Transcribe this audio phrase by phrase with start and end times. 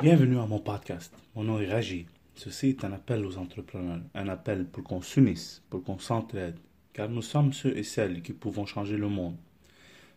[0.00, 1.12] Bienvenue à mon podcast.
[1.34, 2.06] Mon nom est Raji.
[2.36, 6.54] Ceci est un appel aux entrepreneurs, un appel pour qu'on s'unisse, pour qu'on s'entraide,
[6.92, 9.34] car nous sommes ceux et celles qui pouvons changer le monde.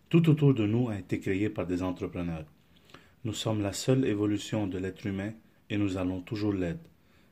[0.07, 2.45] Tout autour de nous a été créé par des entrepreneurs.
[3.23, 5.31] Nous sommes la seule évolution de l'être humain
[5.71, 6.87] et nous allons toujours l'être.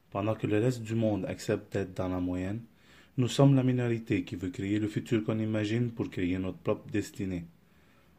[0.09, 2.61] Pendant que le reste du monde accepte d'être dans la moyenne,
[3.17, 6.89] nous sommes la minorité qui veut créer le futur qu'on imagine pour créer notre propre
[6.89, 7.45] destinée.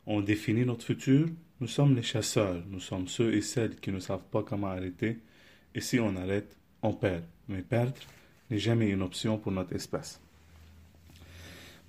[0.06, 1.26] On définit notre futur,
[1.60, 5.18] nous sommes les chasseurs, nous sommes ceux et celles qui ne savent pas comment arrêter,
[5.74, 7.22] et si on arrête, on perd.
[7.48, 7.92] Mais perdre
[8.50, 10.20] n'est jamais une option pour notre espèce.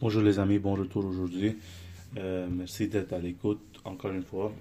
[0.01, 1.55] Bonjour les amis, bon retour aujourd'hui.
[2.17, 4.53] Euh, merci d'être à l'écoute encore une fois.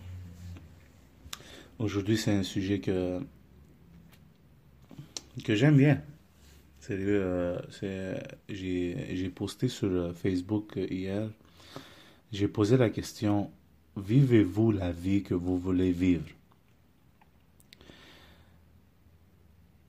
[1.78, 3.18] Aujourd'hui, c'est un sujet que,
[5.42, 6.00] que j'aime bien.
[6.78, 8.16] Sérieux, euh,
[8.48, 11.28] j'ai posté sur Facebook hier.
[12.32, 13.50] J'ai posé la question
[14.00, 16.24] Vivez-vous la vie que vous voulez vivre?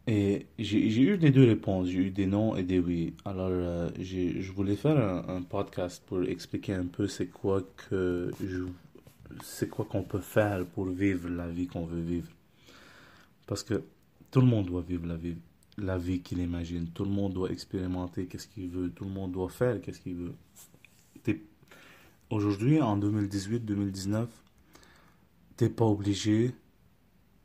[0.08, 1.88] Et j'ai eu des deux réponses.
[1.88, 3.14] J'ai eu des non et des oui.
[3.24, 4.98] Alors, euh, je voulais faire
[5.30, 8.32] un, podcast pour expliquer un peu c'est quoi que
[9.44, 12.28] c'est quoi qu'on peut faire pour vivre la vie qu'on veut vivre.
[13.48, 13.84] Parce que
[14.32, 15.38] tout le monde doit vivre la vie,
[15.78, 16.88] la vie qu'il imagine.
[16.88, 18.90] Tout le monde doit expérimenter qu'est-ce qu'il veut.
[18.90, 20.34] Tout le monde doit faire qu'est-ce qu'il veut.
[22.32, 24.26] Aujourd'hui, en 2018-2019,
[25.58, 26.56] t'es pas obligé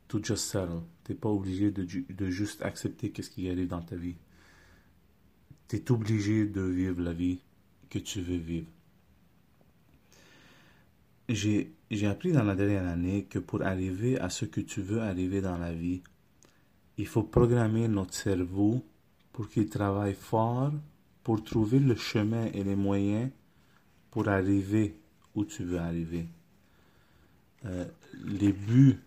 [0.07, 0.79] to just settle.
[1.03, 4.15] T'es pas obligé de, juste accepter qu'est-ce qui arrive dans ta vie.
[5.67, 7.39] T'es obligé de vivre la vie
[7.89, 8.67] que tu veux vivre.
[11.27, 11.73] J'ai
[12.05, 15.57] appris dans la dernière année que pour arriver à ce que tu veux arriver dans
[15.57, 16.01] la vie,
[16.97, 18.81] il faut programmer notre cerveau
[19.33, 20.71] pour qu'il travaille fort
[21.25, 23.29] pour trouver le chemin et les moyens
[24.17, 24.99] pour arriver
[25.35, 26.27] où tu veux arriver.
[27.65, 27.85] Euh,
[28.25, 28.97] les buts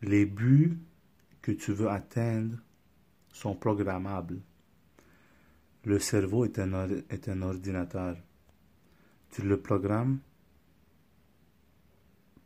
[0.00, 0.78] les buts
[1.42, 2.56] que tu veux atteindre
[3.30, 4.40] sont programmables.
[5.84, 8.16] Le cerveau est un, est un ordinateur.
[9.32, 10.20] Tu le programmes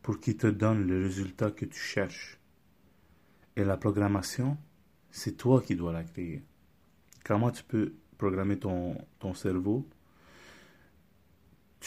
[0.01, 2.37] pour qu'il te donne le résultat que tu cherches.
[3.55, 4.57] Et la programmation,
[5.09, 6.43] c'est toi qui dois la créer.
[7.23, 9.87] Comment tu peux programmer ton, ton cerveau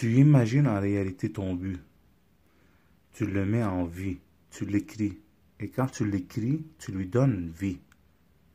[0.00, 1.78] Tu imagines en réalité ton but.
[3.12, 4.16] Tu le mets en vie.
[4.50, 5.19] Tu l'écris.
[5.59, 7.78] Et quand tu l'écris, tu lui donnes vie.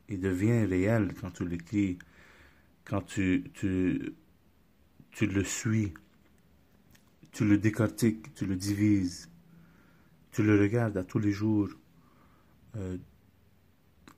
[0.08, 2.00] Il devient réel quand tu l'écris,
[2.84, 4.12] quand tu, tu,
[5.12, 5.94] tu le suis,
[7.30, 9.30] tu le décortiques, tu le divises,
[10.32, 11.68] tu le regardes à tous les jours.
[12.74, 12.98] Euh,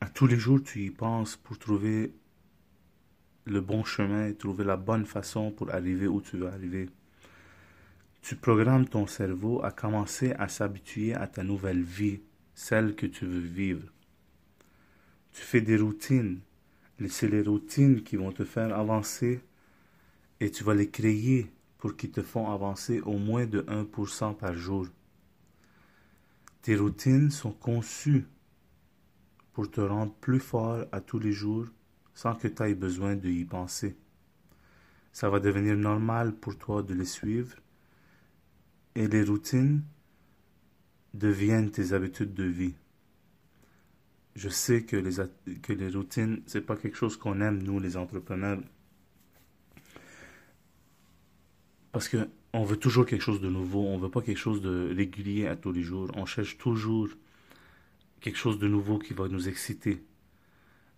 [0.01, 2.11] à tous les jours, tu y penses pour trouver
[3.45, 6.89] le bon chemin, trouver la bonne façon pour arriver où tu veux arriver.
[8.29, 12.21] Tu programmes ton cerveau à commencer à s'habituer à ta nouvelle vie
[12.55, 13.89] celle que tu veux vivre.
[15.33, 16.41] Tu fais des routines.
[17.09, 19.41] C'est les routines qui vont te faire avancer
[20.41, 24.53] et tu vas les créer pour qu'ils te font avancer au moins de 1% par
[24.53, 24.87] jour.
[26.61, 28.27] Tes routines sont conçues
[29.55, 31.65] pour te rendre plus fort à tous les jours
[32.13, 33.97] sans que tu aies besoin de y penser.
[35.13, 37.57] Ça va devenir normal pour toi de les suivre
[38.99, 39.85] et les routines
[41.15, 42.75] deviennent tes habitudes de vie.
[44.35, 45.15] Je sais que les,
[45.61, 48.61] que les routines, c'est pas quelque chose qu'on aime, nous, les entrepreneurs.
[51.93, 54.93] Parce que on veut toujours quelque chose de nouveau, on veut pas quelque chose de
[54.93, 56.11] régulier à tous les jours.
[56.15, 57.09] On cherche toujours
[58.21, 60.03] quelque chose de nouveau qui va nous exciter.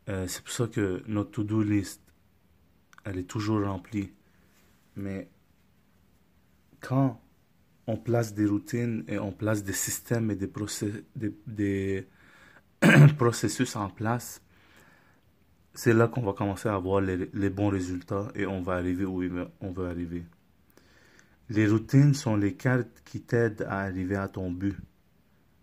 [0.09, 2.01] Euh, c'est pour ça que notre to-do list,
[3.05, 4.11] elle est toujours remplie.
[4.97, 5.29] Mais
[6.81, 7.21] quand
[7.91, 12.07] on place des routines et on place des systèmes et des,
[13.19, 14.41] processus en place,
[15.75, 19.23] c'est là qu'on va commencer à avoir les, bons résultats et on va arriver où
[19.61, 20.25] on veut arriver.
[21.49, 24.77] Les routines sont les cartes qui t'aident à arriver à ton but.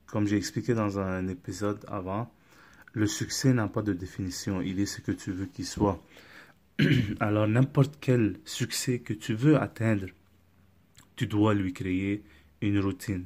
[0.05, 2.29] Comme j'ai expliqué dans un épisode avant,
[2.91, 6.03] le succès n'a pas de définition, il est ce que tu veux qu'il soit.
[7.21, 10.07] Alors n'importe quel succès que tu veux atteindre,
[11.17, 12.23] tu dois lui créer
[12.61, 13.25] une routine.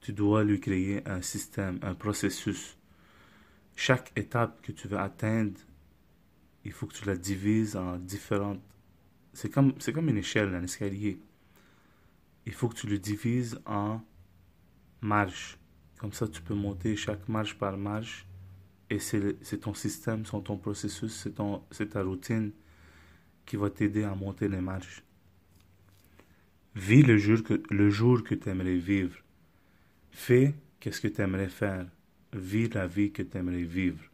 [0.00, 2.76] Tu dois lui créer un système, un processus.
[3.76, 5.60] Chaque étape que tu veux atteindre,
[6.64, 8.60] il faut que tu la divises en différentes...
[9.34, 9.74] C'est comme,
[10.08, 11.20] une échelle, un escalier.
[12.46, 14.00] Il faut que tu le divises en
[15.02, 15.58] marches.
[15.98, 18.26] Comme ça, tu peux monter chaque marche par marche.
[18.88, 21.28] Et c'est, ton système, c'est ton processus,
[21.70, 22.52] c'est ta routine
[23.44, 25.02] qui va t'aider à monter les marches.
[26.76, 29.16] Vis le jour que, le tu aimerais vivre.
[30.10, 31.86] Fais qu'est-ce que tu aimerais faire.
[32.34, 34.04] Vis la vie que tu aimerais vivre.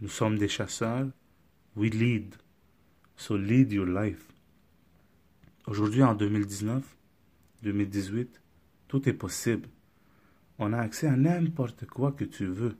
[0.00, 1.06] Nous sommes des chasseurs.
[1.76, 2.34] We lead.
[3.16, 4.26] So lead your life.
[5.68, 6.82] Aujourd'hui, en 2019,
[7.62, 8.40] 2018,
[8.88, 9.68] tout est possible.
[10.58, 12.76] On a accès à n'importe quoi que tu veux.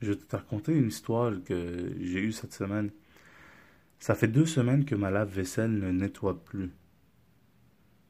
[0.00, 2.90] Je vais te raconter une histoire que j'ai eue cette semaine.
[3.98, 6.70] Ça fait deux semaines que ma lave-vaisselle ne nettoie plus.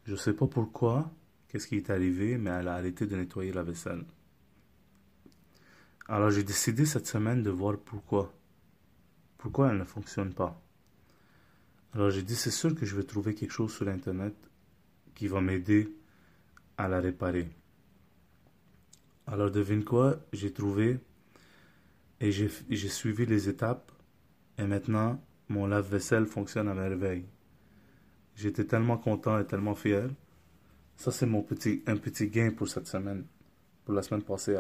[0.07, 1.13] Je ne sais pas pourquoi,
[1.49, 4.05] qu'est-ce qui est arrivé, mais elle a arrêté de nettoyer la vaisselle.
[6.07, 8.33] Alors j'ai décidé cette semaine de voir pourquoi.
[9.37, 10.63] Pourquoi elle ne fonctionne pas.
[11.93, 14.35] Alors j'ai dit c'est sûr que je vais trouver quelque chose sur Internet
[15.17, 15.93] qui va m'aider
[16.79, 17.49] à la réparer.
[19.27, 21.01] Alors devine quoi, j'ai trouvé
[22.21, 23.91] et j'ai suivi les étapes
[24.57, 27.27] et maintenant mon lave-vaisselle fonctionne à merveille.
[28.37, 30.09] J'étais tellement content et tellement fier.
[30.97, 33.25] Ça, c'est mon petit, un petit gain pour cette semaine,
[33.85, 34.57] pour la semaine passée.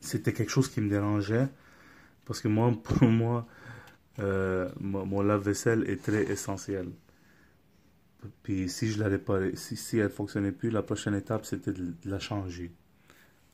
[0.00, 1.48] C'était quelque chose qui me dérangeait
[2.26, 3.46] parce que moi, pour moi,
[4.18, 6.90] euh, mon, lave-vaisselle est très essentiel.
[8.42, 11.86] Puis si je la réparais, si, si elle fonctionnait plus, la prochaine étape c'était de,
[11.86, 12.70] de la changer.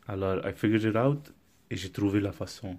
[0.08, 1.32] Alors, I figured it out
[1.70, 2.78] et j'ai trouvé la façon.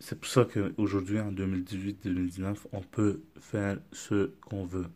[0.00, 4.86] C'est pour ça qu'aujourd'hui, en 2018-2019, on peut faire ce qu'on veut.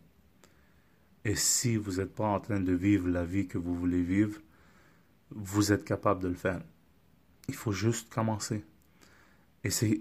[1.27, 4.41] Et si vous n'êtes pas en train de vivre la vie que vous voulez vivre,
[5.31, 6.63] vous êtes capable de le faire.
[7.49, 8.65] Il faut juste commencer.
[9.63, 10.01] Et c'est,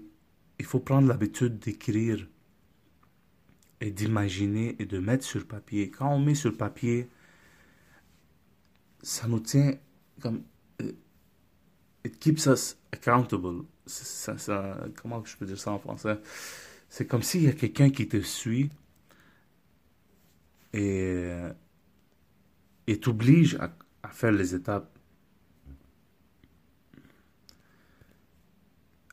[0.58, 2.26] il faut prendre l'habitude d'écrire
[3.80, 5.90] et d'imaginer et de mettre sur papier.
[5.90, 7.08] Quand on met sur papier,
[9.02, 9.74] ça nous tient
[10.20, 10.42] comme,
[12.04, 13.64] it keeps us accountable
[14.96, 16.18] comment je peux dire ça en français?
[16.88, 18.70] C'est comme s'il y a quelqu'un qui te suit
[20.72, 21.30] et,
[22.86, 24.90] et t'oblige à, à faire les étapes.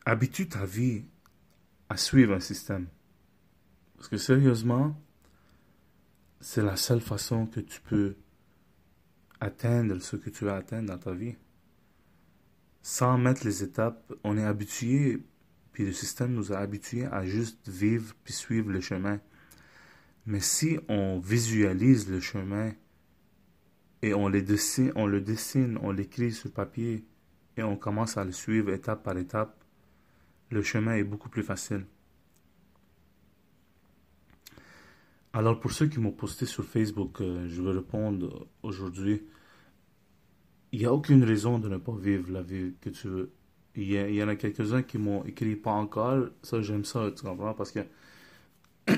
[0.05, 1.05] Habitue ta vie
[1.89, 2.87] à suivre un système.
[3.97, 4.99] Parce que sérieusement,
[6.39, 8.15] c'est la seule façon que tu peux
[9.39, 11.35] atteindre ce que tu veux atteindre dans ta vie
[12.81, 15.23] sans mettre les étapes, on est habitué,
[15.71, 19.19] puis le système nous a habitués à juste vivre puis suivre le chemin.
[20.25, 22.73] Mais si on visualise le chemin
[24.01, 27.05] et on, les dessine, on le dessine, on l'écrit sur papier
[27.57, 29.63] et on commence à le suivre étape par étape,
[30.49, 31.85] le chemin est beaucoup plus facile.
[35.33, 39.23] Alors pour ceux qui m'ont posté sur Facebook, euh, je vais répondre aujourd'hui
[40.71, 43.31] il n'y a aucune raison de ne pas vivre la vie que tu veux.
[43.75, 46.27] Il y, en a quelques-uns qui m'ont écrit pas encore.
[46.43, 47.53] Ça, j'aime ça, tu comprends?
[47.53, 47.79] Parce que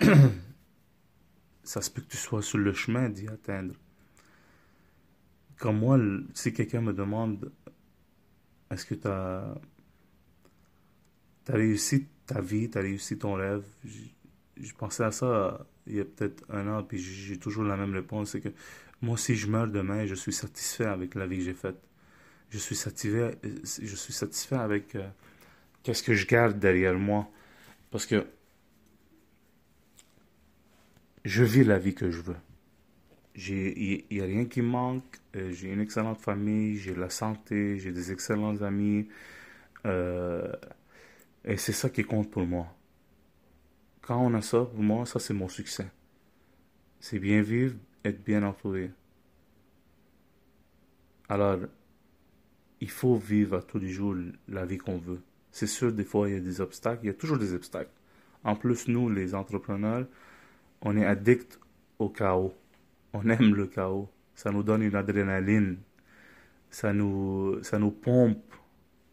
[1.64, 3.76] ça se peut que tu sois sur le chemin d'y atteindre.
[5.58, 6.00] Comme moi,
[6.34, 7.52] si quelqu'un me demande
[8.72, 9.56] est-ce que tu as,
[11.48, 16.00] as, réussi ta vie, tu as réussi ton rêve, je pensais à ça il y
[16.00, 18.50] a peut-être un an, puis j'ai toujours la même réponse, c'est que
[19.04, 21.76] moi, si je meurs demain, je suis satisfait avec la vie que j'ai faite.
[22.50, 25.06] Je suis satisfait, je suis satisfait avec euh,
[25.84, 27.30] qu'est-ce que je garde derrière moi.
[27.92, 28.26] Parce que
[31.26, 32.38] je vis la vie que je veux.
[33.36, 35.18] Il n'y a rien qui manque.
[35.36, 39.10] Euh, j'ai une excellente famille, j'ai la santé, j'ai des excellents amis.
[39.86, 40.50] Euh,
[41.44, 42.74] et c'est ça qui compte pour moi.
[44.02, 45.88] Quand on a ça, pour moi, ça c'est mon succès.
[47.02, 48.92] C'est bien vivre, être bien entouré.
[51.30, 51.60] Alors,
[52.82, 54.16] il faut vivre tous les jours
[54.48, 55.22] la vie qu'on veut.
[55.52, 57.00] C'est sûr, des fois, il y a des obstacles.
[57.04, 57.92] Il y a toujours des obstacles.
[58.44, 60.06] En plus, nous, les entrepreneurs,
[60.82, 61.60] on est addicts
[62.00, 62.54] au chaos.
[63.14, 64.10] On aime le chaos.
[64.36, 65.78] Ça nous donne une adrénaline.
[66.70, 68.44] Ça nous, ça nous pompe.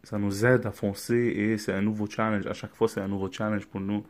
[0.03, 2.47] Ça nous aide à foncer et c'est un nouveau challenge.
[2.47, 4.03] À chaque fois, c'est un nouveau challenge pour nous.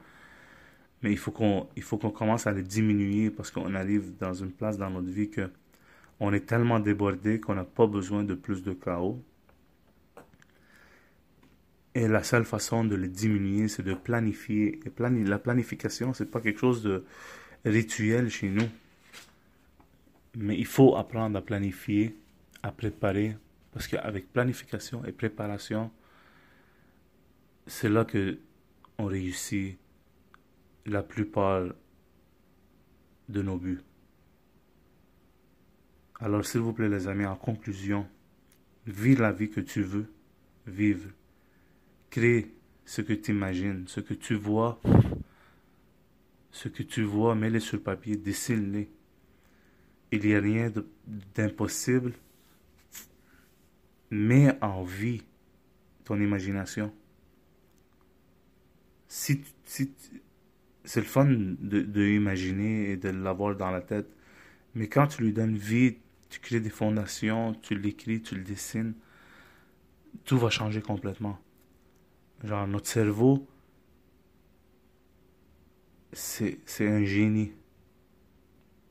[1.01, 1.67] Mais il faut qu'on,
[2.11, 5.49] commence à le diminuer parce qu'on arrive dans une place dans notre vie que
[6.19, 9.19] on est tellement débordé qu'on n'a pas besoin de plus de chaos.
[11.95, 14.79] Et la seule façon de le diminuer, c'est de planifier.
[14.85, 17.03] Et la planification, c'est pas quelque chose de
[17.65, 18.69] rituel chez nous.
[20.37, 22.15] Mais il faut apprendre à planifier,
[22.61, 23.35] à préparer.
[23.73, 25.89] Parce qu'avec planification et préparation,
[27.65, 28.37] c'est là que
[28.99, 29.77] on réussit
[30.91, 31.69] la plupart
[33.29, 33.81] de nos buts.
[36.19, 38.07] Alors s'il vous plaît les amis, en conclusion,
[38.85, 40.11] vis la vie que tu veux
[40.67, 41.09] vivre.
[42.09, 42.53] Crée
[42.85, 44.79] ce que tu imagines, ce que tu vois.
[46.51, 48.91] Ce que tu vois, mets-les sur papier, dessine-les.
[50.11, 50.71] Il n'y a rien
[51.33, 52.13] d'impossible
[54.11, 55.23] mets en vie
[56.03, 56.93] ton imagination.
[59.07, 59.93] Si, si
[60.83, 64.07] c'est le fun de, de imaginer et de l'avoir dans la tête,
[64.75, 65.97] mais quand tu lui donnes vie,
[66.29, 68.93] tu crées des fondations, tu l'écris, tu le dessines,
[70.23, 71.39] tout va changer complètement.
[72.43, 73.47] Genre, notre cerveau,
[76.13, 77.51] c'est un génie.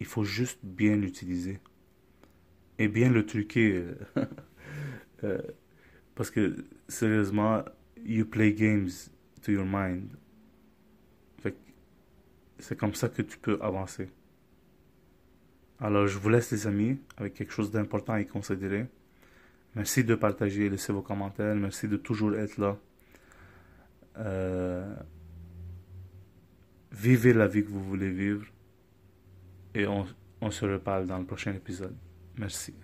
[0.00, 1.60] Il faut juste bien l'utiliser.
[2.78, 3.84] Et bien le truquer.
[5.24, 5.42] Euh,
[6.14, 7.62] parce que, sérieusement,
[8.04, 8.90] you play games
[9.42, 10.08] to your mind.
[12.60, 14.10] C'est comme ça que tu peux avancer.
[15.80, 18.86] Alors, je vous laisse, les amis, avec quelque chose d'important à y considérer.
[19.74, 21.54] Merci de partager, laisser vos commentaires.
[21.54, 22.76] Merci de toujours être là.
[24.18, 24.94] Euh,
[26.92, 28.46] vivez la vie que vous voulez vivre.
[29.74, 31.96] Et on se reparle dans le prochain épisode.
[32.36, 32.74] Merci.